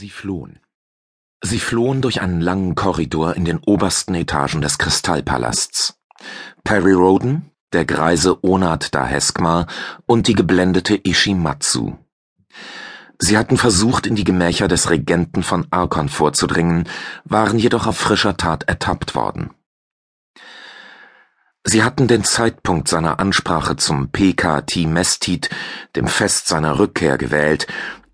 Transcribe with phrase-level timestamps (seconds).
[0.00, 0.60] Sie flohen.
[1.42, 5.98] Sie flohen durch einen langen Korridor in den obersten Etagen des Kristallpalasts.
[6.64, 9.66] Perry Roden, der greise Onat Daheskmar
[10.06, 11.98] und die geblendete Ishimatsu.
[13.18, 16.88] Sie hatten versucht, in die Gemächer des Regenten von Arkon vorzudringen,
[17.24, 19.50] waren jedoch auf frischer Tat ertappt worden.
[21.62, 25.50] Sie hatten den Zeitpunkt seiner Ansprache zum PKT Mestit,
[25.94, 27.66] dem Fest seiner Rückkehr, gewählt,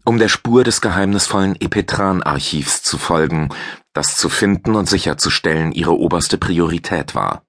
[0.07, 3.48] um der Spur des geheimnisvollen Epetran-Archivs zu folgen,
[3.92, 7.45] das zu finden und sicherzustellen ihre oberste Priorität war.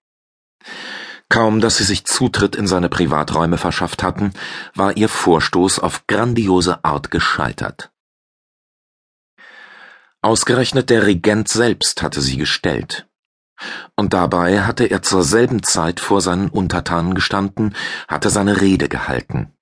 [1.30, 4.34] Kaum, dass sie sich Zutritt in seine Privaträume verschafft hatten,
[4.74, 7.92] war ihr Vorstoß auf grandiose Art gescheitert.
[10.24, 13.08] Ausgerechnet der Regent selbst hatte sie gestellt.
[13.96, 17.76] Und dabei hatte er zur selben Zeit vor seinen Untertanen gestanden,
[18.08, 19.57] hatte seine Rede gehalten.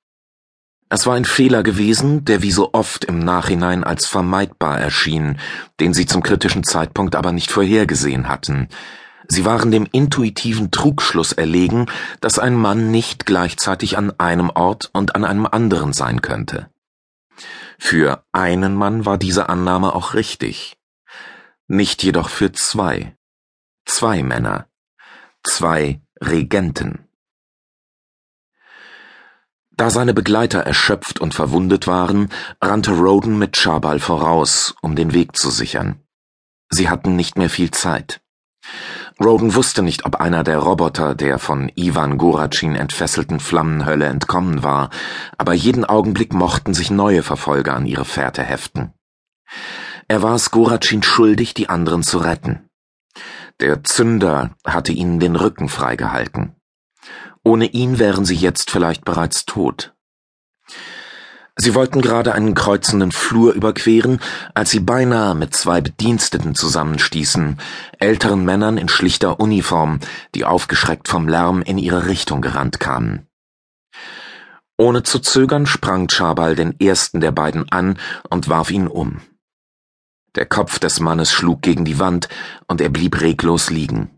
[0.89, 5.39] Es war ein Fehler gewesen, der wie so oft im Nachhinein als vermeidbar erschien,
[5.80, 8.69] den sie zum kritischen Zeitpunkt aber nicht vorhergesehen hatten.
[9.28, 11.88] Sie waren dem intuitiven Trugschluss erlegen,
[12.22, 16.69] dass ein Mann nicht gleichzeitig an einem Ort und an einem anderen sein könnte.
[17.80, 20.78] Für einen Mann war diese Annahme auch richtig,
[21.67, 23.16] nicht jedoch für zwei.
[23.86, 24.67] Zwei Männer,
[25.44, 27.05] zwei Regenten.
[29.78, 32.30] Da seine Begleiter erschöpft und verwundet waren,
[32.62, 36.00] rannte Roden mit Charbal voraus, um den Weg zu sichern.
[36.70, 38.22] Sie hatten nicht mehr viel Zeit.
[39.22, 44.90] Roden wusste nicht, ob einer der Roboter der von Ivan Goracin entfesselten Flammenhölle entkommen war,
[45.38, 48.94] aber jeden Augenblick mochten sich neue Verfolger an ihre Fährte heften.
[50.08, 52.70] Er war es Goracin schuldig, die anderen zu retten.
[53.62, 56.56] Der Zünder hatte ihnen den Rücken freigehalten.
[57.45, 59.93] Ohne ihn wären sie jetzt vielleicht bereits tot.
[61.57, 64.19] Sie wollten gerade einen kreuzenden Flur überqueren,
[64.53, 67.57] als sie beinahe mit zwei Bediensteten zusammenstießen,
[67.99, 69.99] älteren Männern in schlichter Uniform,
[70.33, 73.28] die aufgeschreckt vom Lärm in ihre Richtung gerannt kamen.
[74.78, 77.97] Ohne zu zögern sprang Chabal den ersten der beiden an
[78.29, 79.22] und warf ihn um.
[80.34, 82.28] Der Kopf des Mannes schlug gegen die Wand,
[82.67, 84.15] und er blieb reglos liegen.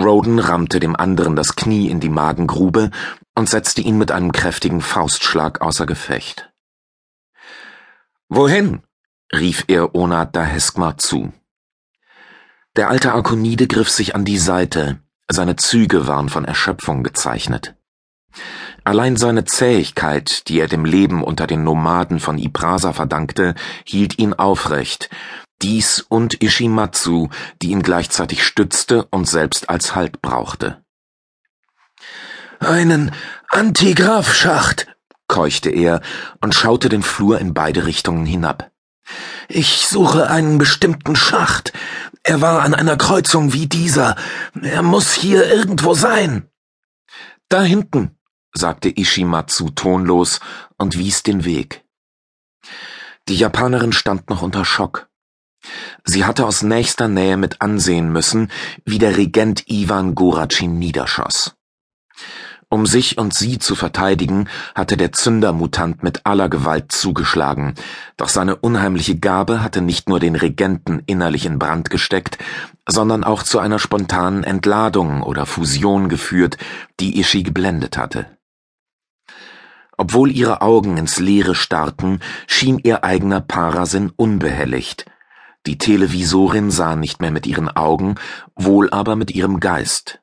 [0.00, 2.90] Roden rammte dem anderen das Knie in die Magengrube
[3.34, 6.50] und setzte ihn mit einem kräftigen Faustschlag außer Gefecht.
[8.28, 8.82] Wohin?
[9.34, 11.32] rief er Onat Daheskmar zu.
[12.76, 17.74] Der alte Arkonide griff sich an die Seite, seine Züge waren von Erschöpfung gezeichnet.
[18.84, 24.34] Allein seine Zähigkeit, die er dem Leben unter den Nomaden von Ibrasa verdankte, hielt ihn
[24.34, 25.10] aufrecht,
[25.62, 27.28] dies und Ishimatsu,
[27.60, 30.84] die ihn gleichzeitig stützte und selbst als Halt brauchte.
[32.60, 33.12] Einen
[33.48, 34.86] Antigraph-Schacht,
[35.28, 36.00] keuchte er
[36.40, 38.70] und schaute den Flur in beide Richtungen hinab.
[39.48, 41.72] Ich suche einen bestimmten Schacht.
[42.22, 44.16] Er war an einer Kreuzung wie dieser.
[44.60, 46.48] Er muss hier irgendwo sein.
[47.48, 48.16] Da hinten,
[48.52, 50.40] sagte Ishimatsu tonlos
[50.76, 51.84] und wies den Weg.
[53.28, 55.08] Die Japanerin stand noch unter Schock.
[56.04, 58.50] Sie hatte aus nächster Nähe mit ansehen müssen,
[58.84, 61.54] wie der Regent Iwan Goracin niederschoss.
[62.72, 67.74] Um sich und sie zu verteidigen, hatte der Zündermutant mit aller Gewalt zugeschlagen,
[68.16, 72.38] doch seine unheimliche Gabe hatte nicht nur den Regenten innerlich in Brand gesteckt,
[72.88, 76.56] sondern auch zu einer spontanen Entladung oder Fusion geführt,
[76.98, 78.26] die Ishi geblendet hatte.
[79.98, 85.04] Obwohl ihre Augen ins Leere starrten, schien ihr eigener Parasinn unbehelligt,
[85.66, 88.16] die Televisorin sah nicht mehr mit ihren Augen,
[88.56, 90.20] wohl aber mit ihrem Geist.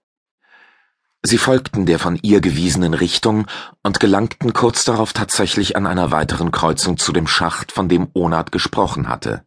[1.22, 3.46] Sie folgten der von ihr gewiesenen Richtung
[3.84, 8.52] und gelangten kurz darauf tatsächlich an einer weiteren Kreuzung zu dem Schacht, von dem Onat
[8.52, 9.44] gesprochen hatte.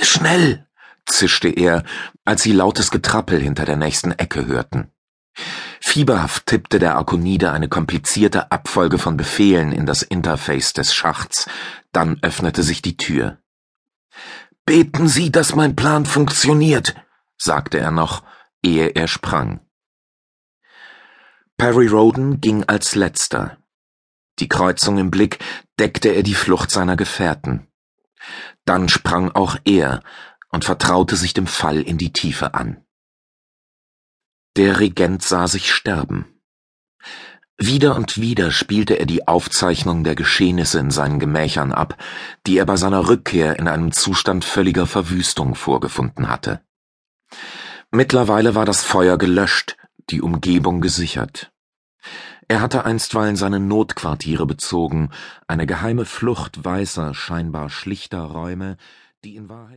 [0.00, 0.66] Schnell!
[1.06, 1.84] zischte er,
[2.24, 4.90] als sie lautes Getrappel hinter der nächsten Ecke hörten.
[5.80, 11.48] Fieberhaft tippte der Arkonide eine komplizierte Abfolge von Befehlen in das Interface des Schachts,
[11.92, 13.38] dann öffnete sich die Tür.
[14.66, 16.96] Beten Sie, dass mein Plan funktioniert,
[17.38, 18.24] sagte er noch,
[18.64, 19.60] ehe er sprang.
[21.56, 23.58] Perry Roden ging als letzter.
[24.40, 25.38] Die Kreuzung im Blick
[25.78, 27.68] deckte er die Flucht seiner Gefährten.
[28.64, 30.02] Dann sprang auch er
[30.50, 32.84] und vertraute sich dem Fall in die Tiefe an.
[34.56, 36.40] Der Regent sah sich sterben.
[37.58, 41.96] Wieder und wieder spielte er die Aufzeichnung der Geschehnisse in seinen Gemächern ab,
[42.46, 46.60] die er bei seiner Rückkehr in einem Zustand völliger Verwüstung vorgefunden hatte.
[47.90, 49.78] Mittlerweile war das Feuer gelöscht,
[50.10, 51.50] die Umgebung gesichert.
[52.46, 55.10] Er hatte einstweilen seine Notquartiere bezogen,
[55.48, 58.76] eine geheime Flucht weißer, scheinbar schlichter Räume,
[59.24, 59.74] die in Wahrheit